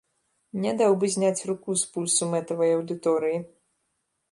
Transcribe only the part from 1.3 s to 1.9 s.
руку